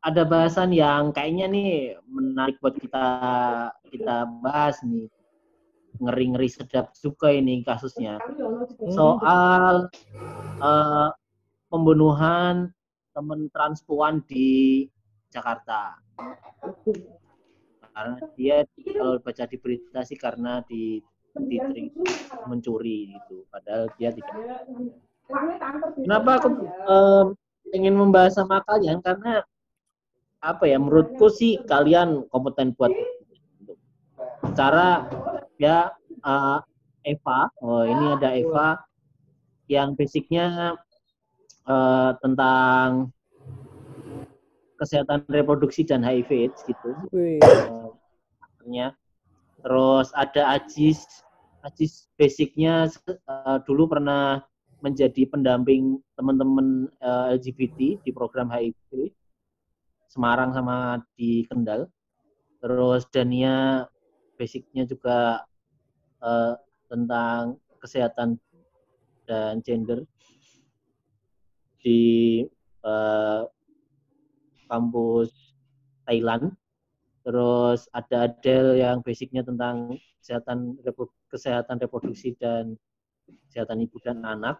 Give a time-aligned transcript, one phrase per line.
[0.00, 1.72] ada bahasan yang kayaknya nih
[2.08, 3.06] menarik buat kita
[3.92, 5.08] kita bahas nih.
[6.00, 8.16] Ngeri-ngeri sedap juga ini kasusnya.
[8.94, 9.90] Soal
[10.62, 11.10] uh,
[11.68, 12.72] pembunuhan
[13.12, 14.86] teman transpuan di
[15.28, 15.98] Jakarta.
[17.90, 18.64] Karena dia
[18.96, 21.02] kalau baca di berita sih karena di,
[21.36, 21.58] di
[22.48, 23.44] mencuri gitu.
[23.52, 24.64] Padahal dia tidak.
[26.00, 26.48] Kenapa aku
[26.86, 27.26] um,
[27.76, 29.44] ingin membahas sama kalian karena
[30.40, 32.92] apa ya menurutku sih kalian kompeten buat
[34.56, 35.04] cara
[35.60, 35.92] ya
[36.24, 36.58] uh,
[37.04, 38.68] Eva oh ini ada Eva
[39.68, 40.74] yang basicnya
[41.68, 43.12] uh, tentang
[44.80, 46.90] kesehatan reproduksi dan HIV AIDS gitu.
[47.12, 47.92] Uh,
[49.60, 51.04] terus ada Ajis
[51.60, 52.88] Ajis basicnya
[53.28, 54.40] uh, dulu pernah
[54.80, 59.12] menjadi pendamping teman-teman uh, LGBT di program HIV
[60.10, 61.86] Semarang sama di Kendal.
[62.58, 63.86] Terus Dania
[64.34, 65.46] basicnya juga
[66.18, 66.58] uh,
[66.90, 68.42] tentang kesehatan
[69.30, 70.02] dan gender
[71.78, 72.42] di
[72.82, 73.46] uh,
[74.66, 75.30] kampus
[76.04, 76.58] Thailand.
[77.22, 80.74] Terus ada Adele yang basicnya tentang kesehatan
[81.30, 82.74] kesehatan reproduksi dan
[83.46, 84.58] kesehatan ibu dan anak.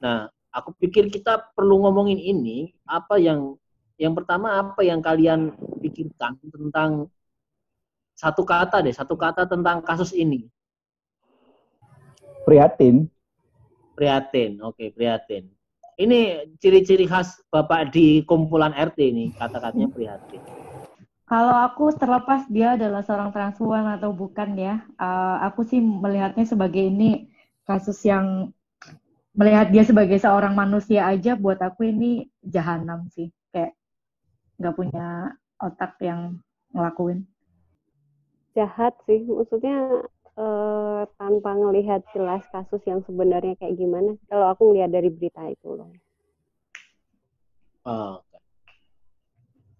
[0.00, 3.60] Nah, aku pikir kita perlu ngomongin ini apa yang
[4.02, 7.06] yang pertama apa yang kalian pikirkan tentang
[8.18, 10.50] satu kata deh, satu kata tentang kasus ini?
[12.42, 13.06] Prihatin.
[13.94, 15.46] Prihatin, oke, okay, prihatin.
[15.94, 20.42] Ini ciri-ciri khas Bapak di kumpulan RT ini, kata-katanya prihatin.
[21.30, 26.82] Kalau aku terlepas dia adalah seorang transpuan atau bukan ya, uh, aku sih melihatnya sebagai
[26.82, 27.30] ini
[27.62, 28.50] kasus yang
[29.32, 33.32] melihat dia sebagai seorang manusia aja buat aku ini jahanam sih.
[33.48, 33.72] Kayak
[34.62, 36.38] nggak punya otak yang
[36.70, 37.26] ngelakuin
[38.54, 40.06] jahat sih maksudnya
[40.38, 45.68] eh, tanpa ngelihat jelas kasus yang sebenarnya kayak gimana kalau aku ngelihat dari berita itu
[45.74, 45.90] loh
[47.90, 48.22] oh.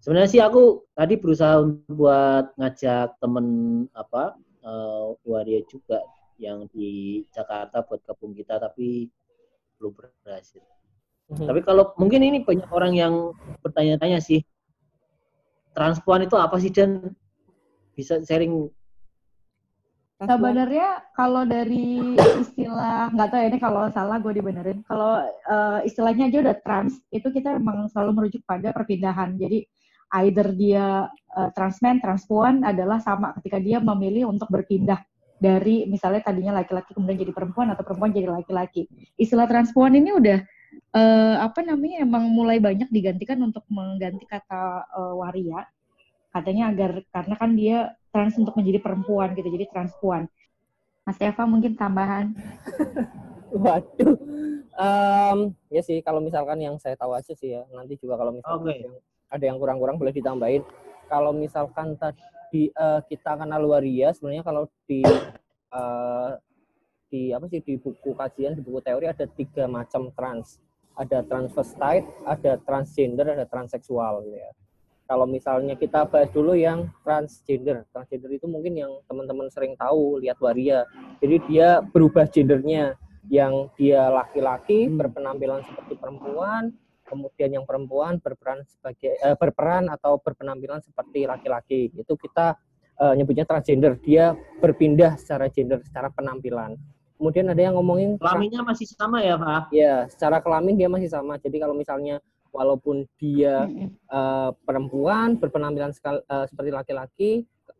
[0.03, 3.47] sebenarnya sih aku tadi berusaha buat ngajak temen
[3.95, 6.03] apa uh, waria juga
[6.41, 9.07] yang di Jakarta buat gabung kita tapi
[9.77, 10.63] belum berhasil.
[11.31, 11.47] Hmm.
[11.47, 13.31] Tapi kalau mungkin ini banyak orang yang
[13.63, 14.43] bertanya-tanya sih,
[15.73, 17.13] transpuan itu apa sih dan
[17.93, 18.69] bisa sharing
[20.23, 24.79] Sebenarnya kalau dari istilah nggak tahu ya ini kalau salah gue dibenerin.
[24.87, 25.19] Kalau
[25.51, 29.35] uh, istilahnya aja udah trans itu kita memang selalu merujuk pada perpindahan.
[29.35, 29.67] Jadi
[30.23, 35.01] either dia uh, transman, transpuan adalah sama ketika dia memilih untuk berpindah
[35.43, 38.87] dari misalnya tadinya laki-laki kemudian jadi perempuan atau perempuan jadi laki-laki.
[39.19, 40.39] Istilah transpuan ini udah
[40.93, 45.65] uh, apa namanya emang mulai banyak digantikan untuk mengganti kata uh, waria.
[46.33, 47.77] Katanya agar karena kan dia
[48.09, 50.25] trans untuk menjadi perempuan gitu jadi transpuan.
[51.03, 52.33] Mas Eva mungkin tambahan?
[53.53, 54.17] Waduh.
[54.73, 58.73] Um, ya sih kalau misalkan yang saya tahu aja sih ya nanti juga kalau misalkan
[58.73, 58.81] okay.
[58.89, 58.95] yang,
[59.29, 60.65] ada yang kurang-kurang boleh ditambahin.
[61.05, 65.05] Kalau misalkan tadi uh, kita kenal waria sebenarnya kalau di
[65.69, 66.33] uh,
[67.13, 70.57] di apa sih di buku kajian di buku teori ada tiga macam trans
[70.97, 74.49] ada transvestite ada transgender ada transseksual gitu ya
[75.05, 80.41] kalau misalnya kita bahas dulu yang transgender transgender itu mungkin yang teman-teman sering tahu lihat
[80.41, 80.89] waria
[81.21, 82.97] jadi dia berubah gendernya
[83.29, 84.97] yang dia laki-laki hmm.
[84.97, 86.73] berpenampilan seperti perempuan
[87.05, 92.57] kemudian yang perempuan berperan sebagai eh, berperan atau berpenampilan seperti laki-laki itu kita
[92.99, 93.97] uh, nyebutnya transgender.
[94.01, 96.77] Dia berpindah secara gender, secara penampilan.
[97.23, 99.71] Kemudian ada yang ngomongin kelaminnya masih sama ya, Pak?
[99.71, 101.39] Ya, secara kelamin dia masih sama.
[101.39, 102.19] Jadi kalau misalnya
[102.51, 103.63] walaupun dia
[104.11, 107.31] uh, perempuan berpenampilan sekal, uh, seperti laki-laki,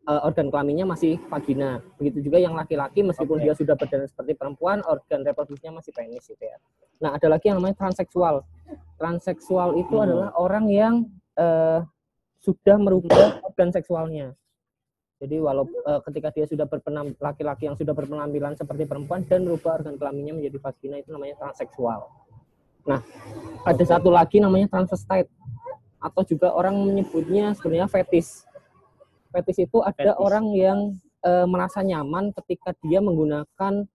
[0.08, 1.84] uh, organ kelaminnya masih vagina.
[2.00, 3.44] Begitu juga yang laki-laki meskipun okay.
[3.44, 6.56] dia sudah berdandan seperti perempuan, organ reproduksinya masih penis gitu ya.
[7.04, 8.48] Nah, ada lagi yang namanya transseksual.
[8.96, 10.04] Transseksual itu hmm.
[10.08, 10.94] adalah orang yang
[11.36, 11.84] uh,
[12.40, 14.32] sudah merubah organ seksualnya.
[15.24, 19.80] Jadi walau uh, ketika dia sudah berpenam laki-laki yang sudah berpenampilan seperti perempuan dan merubah
[19.80, 22.12] organ kelaminnya menjadi vagina itu namanya transseksual.
[22.84, 23.00] Nah,
[23.64, 25.32] ada satu lagi namanya transvestite
[25.96, 28.44] atau juga orang menyebutnya sebenarnya fetis.
[29.32, 30.20] Fetis itu ada fetis.
[30.20, 30.78] orang yang
[31.24, 33.88] uh, merasa nyaman ketika dia menggunakan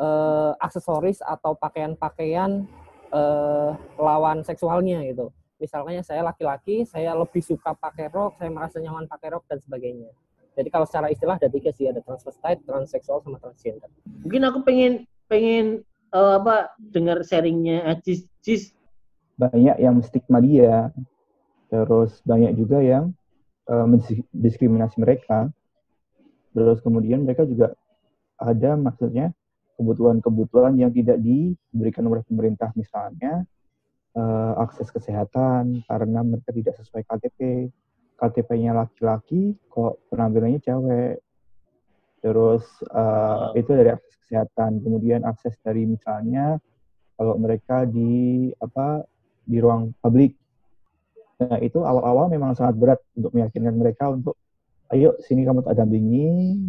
[0.00, 2.64] uh, aksesoris atau pakaian-pakaian
[3.12, 5.28] uh, lawan seksualnya gitu.
[5.60, 10.08] Misalnya saya laki-laki, saya lebih suka pakai rok, saya merasa nyaman pakai rok dan sebagainya.
[10.58, 13.90] Jadi kalau secara istilah ada tiga sih, ada transvestite, transseksual, sama transgender.
[14.26, 14.92] Mungkin aku pengen
[15.30, 18.26] pengen uh, apa dengar sharingnya Ajis.
[18.42, 18.74] Jis.
[19.38, 20.90] Banyak yang stigma dia.
[21.70, 23.14] terus banyak juga yang
[23.70, 25.46] uh, mendiskriminasi mereka
[26.50, 27.70] terus kemudian mereka juga
[28.42, 29.30] ada maksudnya
[29.78, 33.46] kebutuhan-kebutuhan yang tidak diberikan oleh pemerintah misalnya
[34.18, 37.70] uh, akses kesehatan karena mereka tidak sesuai KTP
[38.20, 41.24] KTP-nya laki-laki kok penampilannya cewek.
[42.20, 44.84] Terus uh, itu dari akses kesehatan.
[44.84, 46.60] Kemudian akses dari misalnya
[47.16, 49.08] kalau mereka di apa
[49.48, 50.36] di ruang publik.
[51.40, 54.36] Nah, itu awal-awal memang sangat berat untuk meyakinkan mereka untuk
[54.92, 56.60] ayo sini kamu tak dampingi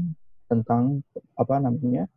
[0.48, 1.04] tentang
[1.36, 2.08] apa namanya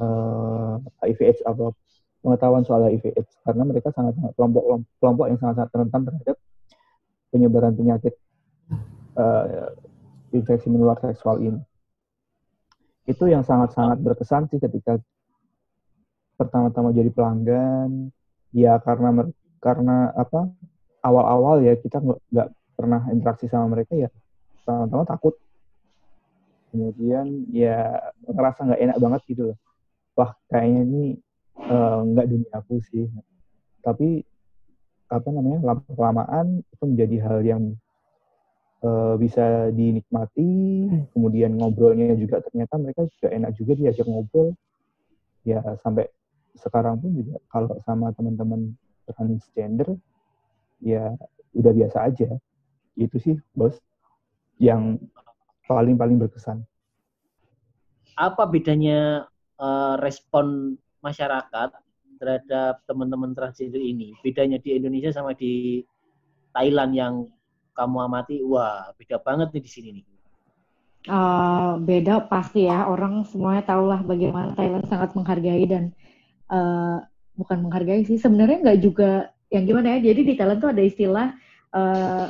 [0.00, 1.76] uh, eh, HIV AIDS atau
[2.24, 4.64] pengetahuan soal HIV AIDS karena mereka sangat sangat kelompok
[5.02, 6.36] kelompok yang sangat sangat rentan terhadap
[7.34, 8.14] penyebaran penyakit
[9.16, 9.70] uh,
[10.32, 11.60] infeksi menular seksual ini.
[13.04, 14.98] Itu yang sangat-sangat berkesan sih ketika
[16.38, 18.10] pertama-tama jadi pelanggan.
[18.52, 19.26] Ya karena
[19.62, 20.50] karena apa
[21.00, 24.08] awal-awal ya kita nggak pernah interaksi sama mereka ya
[24.62, 25.34] pertama-tama takut.
[26.72, 29.58] Kemudian ya ngerasa nggak enak banget gitu loh.
[30.16, 31.04] Wah kayaknya ini
[31.58, 33.08] eh, nggak uh, dunia aku sih.
[33.82, 34.24] Tapi
[35.12, 37.62] apa namanya lama kelamaan itu menjadi hal yang
[38.82, 40.50] uh, bisa dinikmati
[41.14, 44.52] kemudian ngobrolnya juga ternyata mereka juga enak juga diajak ngobrol.
[45.42, 46.06] Ya sampai
[46.54, 48.74] sekarang pun juga kalau sama teman-teman
[49.10, 49.98] transgender
[50.82, 51.14] ya
[51.54, 52.30] udah biasa aja.
[52.94, 53.78] Itu sih bos
[54.60, 55.00] yang
[55.66, 56.62] paling paling berkesan.
[58.14, 59.24] Apa bedanya
[59.56, 61.74] uh, respon masyarakat
[62.20, 64.14] terhadap teman-teman transgender ini?
[64.20, 65.82] Bedanya di Indonesia sama di
[66.52, 67.14] Thailand yang
[67.72, 70.04] kamu amati wah beda banget nih di sini nih
[71.08, 75.90] uh, beda pasti ya orang semuanya tahulah bagaimana Thailand sangat menghargai dan
[76.52, 77.02] uh,
[77.34, 80.10] bukan menghargai sih sebenarnya nggak juga yang gimana ya?
[80.10, 81.28] Jadi di talent tuh ada istilah
[81.76, 82.26] uh,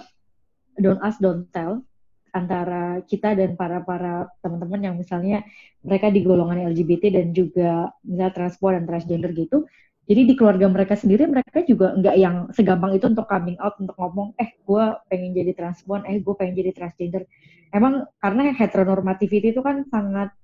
[0.76, 1.86] don't ask, don't tell
[2.34, 5.46] antara kita dan para para teman-teman yang misalnya
[5.84, 9.70] mereka di golongan LGBT dan juga misalnya transpuan dan transgender gitu.
[10.02, 13.94] Jadi di keluarga mereka sendiri mereka juga nggak yang segampang itu untuk coming out untuk
[13.94, 17.22] ngomong eh gue pengen jadi transpuan, eh gue pengen jadi transgender.
[17.70, 20.34] Emang karena heteronormativity itu kan sangat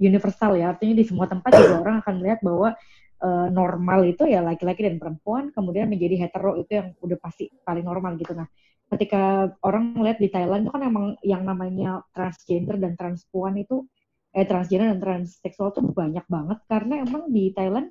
[0.00, 2.68] universal ya, artinya di semua tempat juga orang akan melihat bahwa
[3.20, 7.84] uh, normal itu ya laki-laki dan perempuan, kemudian menjadi hetero itu yang udah pasti paling
[7.84, 8.32] normal gitu.
[8.32, 8.48] Nah,
[8.96, 13.84] ketika orang melihat di Thailand itu kan emang yang namanya transgender dan transpuan itu
[14.36, 17.88] eh transgender dan transseksual tuh banyak banget karena emang di Thailand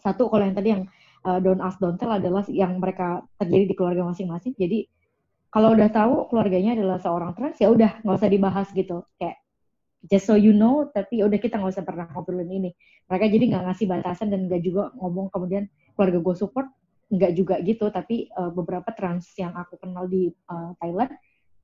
[0.00, 0.82] satu kalau yang tadi yang
[1.26, 4.54] uh, don't ask don't tell adalah yang mereka terjadi di keluarga masing-masing.
[4.54, 4.86] Jadi
[5.50, 9.06] kalau udah tahu keluarganya adalah seorang trans ya udah nggak usah dibahas gitu.
[9.18, 9.40] Kayak
[10.06, 12.70] just so you know tapi udah kita nggak usah pernah ngobrolin ini
[13.10, 15.66] mereka jadi nggak ngasih batasan dan nggak juga ngomong kemudian
[15.98, 16.68] keluarga gue support
[17.06, 21.10] nggak juga gitu tapi uh, beberapa trans yang aku kenal di uh, Thailand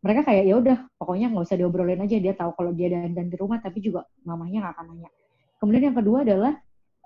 [0.03, 3.27] mereka kayak ya udah pokoknya nggak usah diobrolin aja dia tahu kalau dia dan dan
[3.31, 5.11] di rumah tapi juga mamanya nggak akan nanya
[5.59, 6.53] kemudian yang kedua adalah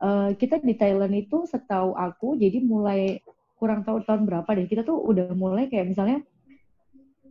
[0.02, 3.20] uh, kita di Thailand itu setahu aku jadi mulai
[3.56, 6.20] kurang tahu tahun berapa deh kita tuh udah mulai kayak misalnya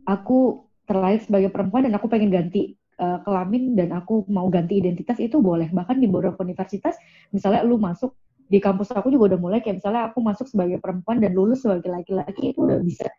[0.06, 5.18] aku terlahir sebagai perempuan dan aku pengen ganti uh, kelamin dan aku mau ganti identitas
[5.18, 5.68] itu boleh.
[5.68, 6.94] Bahkan di beberapa universitas
[7.34, 8.14] misalnya lu masuk
[8.46, 11.90] di kampus aku juga udah mulai kayak misalnya aku masuk sebagai perempuan dan lulus sebagai
[11.90, 13.10] laki-laki itu udah bisa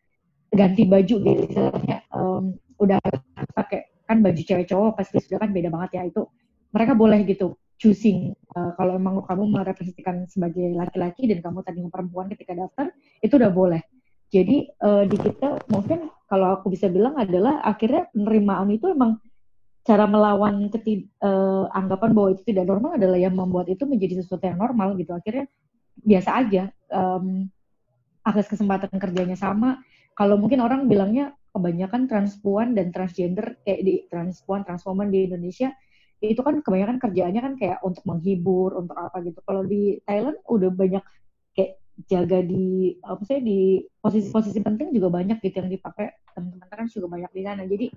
[0.47, 2.95] ganti baju gitu misalnya um, udah
[3.51, 6.24] pakai kan baju cewek cowok pasti sudah kan beda banget ya itu
[6.72, 8.34] mereka boleh gitu choosing.
[8.57, 12.89] Uh, kalau emang kamu merepresentasikan sebagai laki-laki dan kamu tadi perempuan ketika daftar
[13.22, 13.81] itu udah boleh.
[14.27, 19.22] Jadi uh, di kita mungkin kalau aku bisa bilang adalah akhirnya penerimaan itu emang
[19.88, 24.43] cara melawan ketid, uh, anggapan bahwa itu tidak normal adalah yang membuat itu menjadi sesuatu
[24.43, 25.15] yang normal gitu.
[25.15, 25.48] Akhirnya
[26.03, 27.48] biasa aja um,
[28.27, 29.79] akses kesempatan kerjanya sama.
[30.12, 35.72] Kalau mungkin orang bilangnya kebanyakan transpuan dan transgender kayak di transpuan transwoman di Indonesia
[36.21, 39.39] itu kan kebanyakan kerjaannya kan kayak untuk menghibur untuk apa gitu.
[39.45, 41.03] Kalau di Thailand udah banyak
[41.53, 41.71] kayak
[42.09, 46.17] jaga di apa sih di posisi-posisi penting juga banyak gitu yang dipakai.
[46.33, 47.63] Teman-teman kan juga banyak di sana.
[47.69, 47.88] Jadi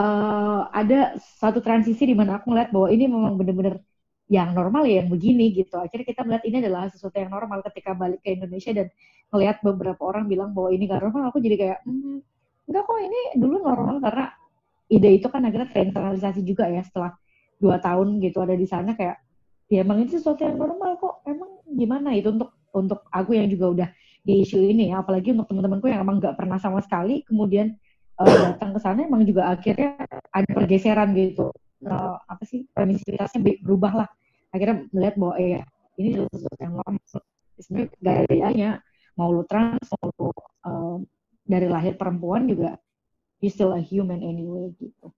[0.00, 3.76] uh, ada satu transisi di mana aku melihat bahwa ini memang benar-benar
[4.32, 5.76] yang normal ya yang begini gitu.
[5.76, 8.88] Akhirnya kita melihat ini adalah sesuatu yang normal ketika balik ke Indonesia dan
[9.28, 12.24] melihat beberapa orang bilang bahwa ini gak normal, aku jadi kayak, hmm,
[12.70, 13.96] enggak kok ini dulu normal.
[14.00, 14.24] Karena
[14.88, 17.12] ide itu kan akhirnya terinternalisasi juga ya setelah
[17.58, 19.18] dua tahun gitu ada di sana kayak
[19.70, 21.24] ya emang ini sesuatu yang normal kok.
[21.26, 23.88] Emang gimana itu untuk untuk aku yang juga udah
[24.24, 25.02] di isu ini ya.
[25.02, 27.74] Apalagi untuk teman-temanku yang emang nggak pernah sama sekali kemudian
[28.20, 29.98] uh, datang ke sana emang juga akhirnya
[30.30, 31.50] ada pergeseran gitu.
[31.84, 34.08] Uh, apa sih permisivitasnya berubah lah.
[34.54, 35.62] Akhirnya melihat bahwa eh ya
[36.00, 37.02] ini sesuatu yang normal.
[37.60, 37.88] Sebenarnya
[38.28, 38.70] bedanya.
[39.14, 40.28] Mau lu trans mau lu
[40.66, 40.98] uh,
[41.46, 42.74] dari lahir perempuan juga
[43.44, 45.12] you still a human anyway gitu.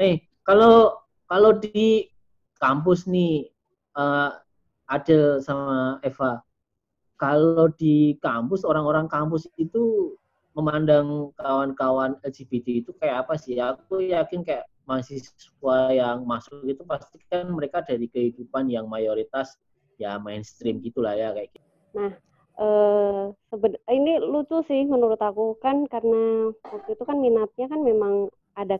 [0.00, 0.98] Eh, kalau
[1.30, 2.10] kalau di
[2.58, 3.46] kampus nih
[3.94, 4.34] uh,
[4.90, 6.42] Adel sama Eva,
[7.14, 10.18] kalau di kampus orang-orang kampus itu
[10.58, 13.62] memandang kawan-kawan LGBT itu kayak apa sih?
[13.62, 19.54] Aku yakin kayak mahasiswa yang masuk itu pasti kan mereka dari kehidupan yang mayoritas
[20.02, 21.68] ya mainstream gitulah ya kayak gitu.
[21.94, 22.10] Nah,
[22.58, 28.34] eh, ini lucu sih menurut aku kan karena waktu itu kan minatnya kan memang
[28.66, 28.76] ada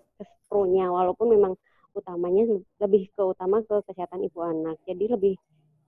[0.50, 1.52] pro-nya walaupun memang
[1.94, 2.46] utamanya
[2.78, 4.78] lebih ke utama ke kesehatan ibu anak.
[4.86, 5.34] Jadi lebih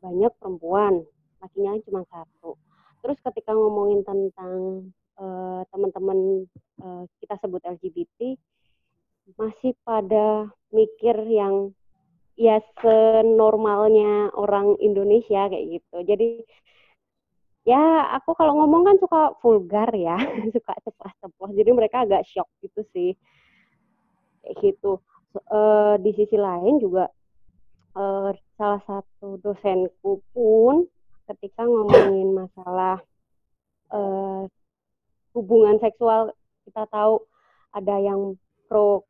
[0.03, 1.07] banyak perempuan,
[1.39, 2.59] lakinya cuma satu.
[3.03, 6.47] Terus ketika ngomongin tentang uh, teman-teman
[6.83, 8.35] uh, kita sebut LGBT
[9.39, 11.71] masih pada mikir yang
[12.35, 15.97] ya senormalnya orang Indonesia kayak gitu.
[16.03, 16.29] Jadi
[17.63, 20.19] ya aku kalau ngomong kan suka vulgar ya,
[20.55, 21.53] suka ceplas-ceplos.
[21.55, 23.15] Jadi mereka agak shock gitu sih.
[24.43, 24.99] Kayak gitu.
[25.33, 25.61] E,
[26.05, 27.09] di sisi lain juga
[27.97, 28.05] e,
[28.59, 30.85] salah satu dosenku pun
[31.31, 33.01] ketika ngomongin masalah
[33.89, 34.01] e,
[35.33, 36.35] hubungan seksual
[36.69, 37.25] kita tahu
[37.73, 38.37] ada yang
[38.69, 39.03] pro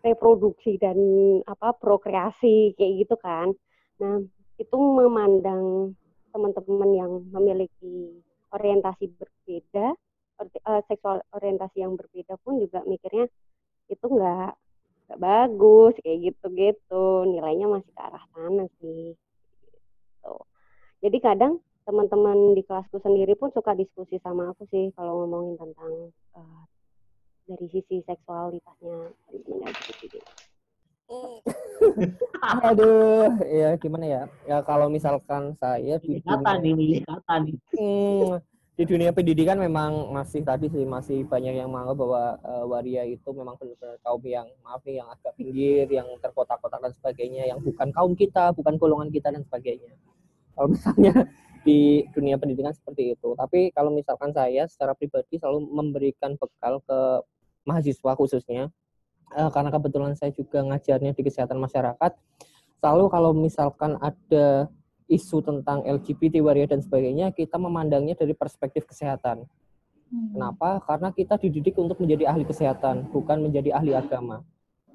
[0.00, 0.96] reproduksi dan
[1.44, 3.52] apa prokreasi kayak gitu kan.
[4.00, 4.24] Nah,
[4.56, 5.92] itu memandang
[6.32, 8.20] teman-teman yang memiliki
[8.52, 9.92] orientasi berbeda,
[10.40, 13.28] uh, seksual orientasi yang berbeda pun juga mikirnya
[13.90, 14.54] itu enggak
[15.10, 19.10] nggak bagus kayak gitu-gitu, nilainya masih ke arah sana sih.
[19.66, 20.34] Gitu.
[21.02, 26.14] Jadi kadang teman-teman di kelasku sendiri pun suka diskusi sama aku sih kalau ngomongin tentang
[26.38, 26.62] uh,
[27.50, 30.14] dari sisi seksualitasnya teman-teman LGBT.
[32.70, 34.22] Aduh, ya gimana ya?
[34.46, 37.54] Ya kalau misalkan saya di kata nih, milih kata nih.
[37.74, 38.38] Hmm,
[38.80, 43.28] di dunia pendidikan memang masih tadi sih masih banyak yang menganggap bahwa uh, waria itu
[43.28, 47.92] memang benar-benar kaum yang maaf nih yang agak pinggir, yang terkotak-kotak dan sebagainya, yang bukan
[47.92, 49.92] kaum kita, bukan golongan kita dan sebagainya.
[50.56, 51.28] Kalau misalnya
[51.60, 53.36] di dunia pendidikan seperti itu.
[53.36, 57.20] Tapi kalau misalkan saya secara pribadi selalu memberikan bekal ke
[57.68, 58.72] mahasiswa khususnya
[59.36, 62.16] uh, karena kebetulan saya juga ngajarnya di kesehatan masyarakat
[62.80, 64.72] selalu kalau misalkan ada
[65.10, 69.44] isu tentang LGBT waria dan sebagainya kita memandangnya dari perspektif kesehatan.
[70.10, 70.34] Hmm.
[70.34, 70.82] kenapa?
[70.86, 74.42] Karena kita dididik untuk menjadi ahli kesehatan bukan menjadi ahli agama.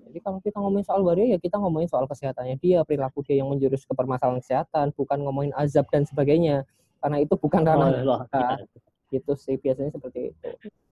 [0.08, 3.52] Jadi kalau kita ngomongin soal waria ya kita ngomongin soal kesehatannya dia perilaku dia yang
[3.52, 6.68] menjurus ke permasalahan kesehatan bukan ngomongin azab dan sebagainya.
[7.00, 8.44] Karena itu bukan ranah oh, kita.
[9.12, 10.50] Gitu sih biasanya seperti itu